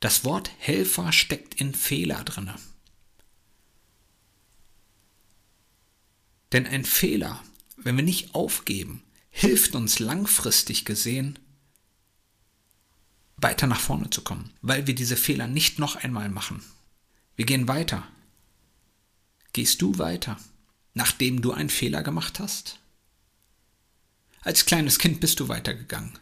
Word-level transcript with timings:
Das 0.00 0.24
Wort 0.24 0.50
Helfer 0.58 1.12
steckt 1.12 1.54
in 1.54 1.74
Fehler 1.74 2.22
drinne. 2.24 2.54
Denn 6.52 6.66
ein 6.66 6.84
Fehler, 6.84 7.42
wenn 7.76 7.96
wir 7.96 8.04
nicht 8.04 8.34
aufgeben, 8.34 9.02
hilft 9.30 9.74
uns 9.74 9.98
langfristig 9.98 10.84
gesehen, 10.84 11.38
weiter 13.36 13.66
nach 13.66 13.80
vorne 13.80 14.10
zu 14.10 14.22
kommen, 14.22 14.52
weil 14.62 14.86
wir 14.86 14.94
diese 14.94 15.16
Fehler 15.16 15.46
nicht 15.46 15.78
noch 15.78 15.96
einmal 15.96 16.28
machen. 16.28 16.62
Wir 17.36 17.44
gehen 17.44 17.68
weiter. 17.68 18.06
Gehst 19.52 19.82
du 19.82 19.98
weiter, 19.98 20.38
nachdem 20.94 21.42
du 21.42 21.52
einen 21.52 21.70
Fehler 21.70 22.02
gemacht 22.02 22.40
hast? 22.40 22.78
Als 24.40 24.66
kleines 24.66 24.98
Kind 24.98 25.20
bist 25.20 25.40
du 25.40 25.48
weitergegangen. 25.48 26.18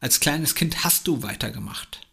Als 0.00 0.20
kleines 0.20 0.54
Kind 0.54 0.84
hast 0.84 1.06
du 1.06 1.22
weitergemacht. 1.22 2.05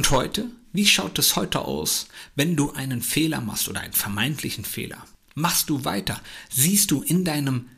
Und 0.00 0.10
heute? 0.12 0.50
Wie 0.72 0.86
schaut 0.86 1.18
es 1.18 1.36
heute 1.36 1.60
aus, 1.60 2.06
wenn 2.34 2.56
du 2.56 2.72
einen 2.72 3.02
Fehler 3.02 3.42
machst 3.42 3.68
oder 3.68 3.82
einen 3.82 3.92
vermeintlichen 3.92 4.64
Fehler? 4.64 5.04
Machst 5.34 5.68
du 5.68 5.84
weiter? 5.84 6.22
Siehst 6.48 6.90
du 6.90 7.02
in 7.02 7.22
deinem 7.26 7.68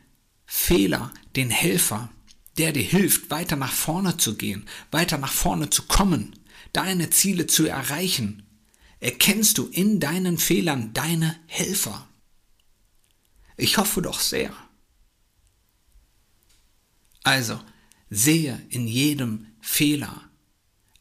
Fehler 0.46 1.10
den 1.34 1.50
Helfer, 1.50 2.12
der 2.58 2.70
dir 2.70 2.84
hilft, 2.84 3.32
weiter 3.32 3.56
nach 3.56 3.72
vorne 3.72 4.18
zu 4.18 4.36
gehen, 4.36 4.68
weiter 4.92 5.18
nach 5.18 5.32
vorne 5.32 5.68
zu 5.70 5.82
kommen, 5.82 6.38
deine 6.72 7.10
Ziele 7.10 7.48
zu 7.48 7.66
erreichen? 7.66 8.44
Erkennst 9.00 9.58
du 9.58 9.66
in 9.66 9.98
deinen 9.98 10.38
Fehlern 10.38 10.92
deine 10.92 11.36
Helfer? 11.48 12.06
Ich 13.56 13.78
hoffe 13.78 14.00
doch 14.00 14.20
sehr. 14.20 14.54
Also, 17.24 17.60
sehe 18.10 18.64
in 18.68 18.86
jedem 18.86 19.48
Fehler 19.60 20.22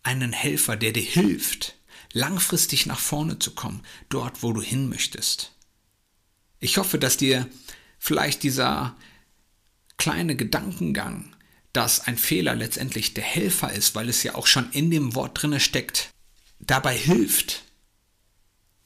einen 0.03 0.33
Helfer, 0.33 0.75
der 0.75 0.91
dir 0.91 1.03
hilft, 1.03 1.75
langfristig 2.13 2.85
nach 2.85 2.99
vorne 2.99 3.39
zu 3.39 3.51
kommen, 3.51 3.83
dort, 4.09 4.43
wo 4.43 4.53
du 4.53 4.61
hin 4.61 4.89
möchtest. 4.89 5.55
Ich 6.59 6.77
hoffe, 6.77 6.99
dass 6.99 7.17
dir 7.17 7.47
vielleicht 7.99 8.43
dieser 8.43 8.95
kleine 9.97 10.35
Gedankengang, 10.35 11.35
dass 11.73 12.01
ein 12.01 12.17
Fehler 12.17 12.55
letztendlich 12.55 13.13
der 13.13 13.23
Helfer 13.23 13.71
ist, 13.71 13.95
weil 13.95 14.09
es 14.09 14.23
ja 14.23 14.35
auch 14.35 14.47
schon 14.47 14.71
in 14.71 14.91
dem 14.91 15.15
Wort 15.15 15.41
drinne 15.41 15.59
steckt, 15.59 16.09
dabei 16.59 16.97
hilft, 16.97 17.63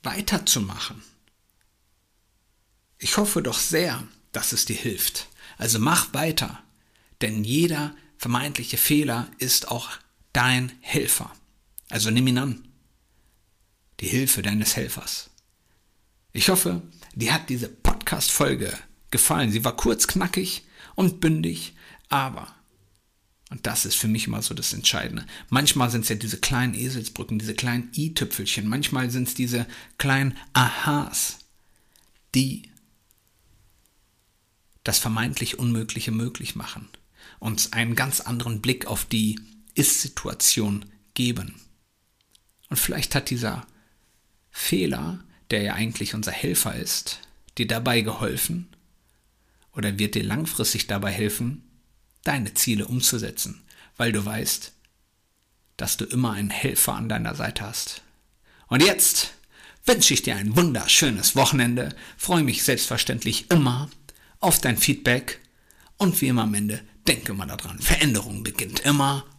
weiterzumachen. 0.03 1.01
Ich 2.97 3.17
hoffe 3.17 3.41
doch 3.41 3.57
sehr, 3.57 4.07
dass 4.31 4.53
es 4.53 4.65
dir 4.65 4.75
hilft. 4.75 5.27
Also 5.57 5.79
mach 5.79 6.13
weiter, 6.13 6.63
denn 7.21 7.43
jeder 7.43 7.95
vermeintliche 8.17 8.77
Fehler 8.77 9.29
ist 9.37 9.69
auch 9.69 9.89
dein 10.35 10.71
Helfer. 10.81 11.31
Also 11.89 12.11
nimm 12.11 12.27
ihn 12.27 12.37
an. 12.37 12.67
Die 14.01 14.07
Hilfe 14.07 14.41
deines 14.41 14.75
Helfers. 14.75 15.29
Ich 16.33 16.49
hoffe, 16.49 16.81
dir 17.13 17.33
hat 17.33 17.49
diese 17.49 17.69
Podcast-Folge 17.69 18.77
gefallen. 19.11 19.51
Sie 19.51 19.63
war 19.63 19.77
kurz, 19.77 20.07
knackig 20.07 20.65
und 20.95 21.21
bündig, 21.21 21.73
aber, 22.09 22.53
und 23.49 23.65
das 23.65 23.85
ist 23.85 23.95
für 23.95 24.09
mich 24.09 24.27
immer 24.27 24.41
so 24.41 24.53
das 24.53 24.73
Entscheidende, 24.73 25.25
manchmal 25.49 25.89
sind 25.89 26.01
es 26.01 26.09
ja 26.09 26.15
diese 26.15 26.37
kleinen 26.37 26.73
Eselsbrücken, 26.73 27.39
diese 27.39 27.55
kleinen 27.55 27.89
i-Tüpfelchen, 27.95 28.67
manchmal 28.67 29.09
sind 29.09 29.29
es 29.29 29.33
diese 29.33 29.65
kleinen 29.97 30.37
Aha's, 30.51 31.39
die 32.33 32.69
das 34.83 34.99
vermeintlich 34.99 35.57
Unmögliche 35.57 36.11
möglich 36.11 36.55
machen, 36.55 36.89
uns 37.39 37.71
einen 37.71 37.95
ganz 37.95 38.19
anderen 38.19 38.61
Blick 38.61 38.87
auf 38.87 39.05
die 39.05 39.39
ist-Situation 39.75 40.85
geben. 41.13 41.55
Und 42.69 42.77
vielleicht 42.77 43.13
hat 43.13 43.29
dieser 43.29 43.67
Fehler, 44.49 45.23
der 45.51 45.61
ja 45.61 45.73
eigentlich 45.73 46.15
unser 46.15 46.31
Helfer 46.31 46.75
ist, 46.75 47.19
dir 47.57 47.67
dabei 47.67 48.01
geholfen 48.01 48.67
oder 49.73 49.99
wird 49.99 50.15
dir 50.15 50.23
langfristig 50.23 50.87
dabei 50.87 51.11
helfen, 51.11 51.63
deine 52.23 52.53
Ziele 52.53 52.87
umzusetzen, 52.87 53.61
weil 53.97 54.11
du 54.11 54.25
weißt, 54.25 54.71
dass 55.77 55.97
du 55.97 56.05
immer 56.05 56.31
einen 56.31 56.49
Helfer 56.49 56.95
an 56.95 57.09
deiner 57.09 57.35
Seite 57.35 57.63
hast. 57.63 58.01
Und 58.67 58.81
jetzt 58.81 59.33
wünsche 59.85 60.13
ich 60.13 60.23
dir 60.23 60.35
ein 60.35 60.55
wunderschönes 60.55 61.35
Wochenende, 61.35 61.95
freue 62.17 62.43
mich 62.43 62.63
selbstverständlich 62.63 63.51
immer 63.51 63.89
auf 64.39 64.59
dein 64.59 64.77
Feedback 64.77 65.39
und 65.97 66.19
wie 66.21 66.27
immer 66.27 66.43
am 66.43 66.53
Ende 66.53 66.81
denke 67.07 67.33
mal 67.33 67.45
daran, 67.45 67.79
Veränderung 67.79 68.43
beginnt 68.43 68.79
immer 68.81 69.25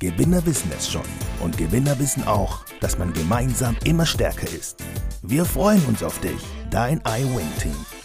Gewinner 0.00 0.46
wissen 0.46 0.70
es 0.78 0.88
schon 0.88 1.02
und 1.40 1.58
Gewinner 1.58 1.98
wissen 1.98 2.24
auch, 2.28 2.64
dass 2.80 2.98
man 2.98 3.12
gemeinsam 3.12 3.76
immer 3.84 4.06
stärker 4.06 4.48
ist. 4.48 4.76
Wir 5.22 5.44
freuen 5.44 5.84
uns 5.86 6.04
auf 6.04 6.20
dich, 6.20 6.40
dein 6.70 7.00
iWin-Team. 7.00 7.97